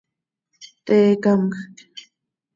¡Pte 0.83 0.99
camjc! 1.23 1.77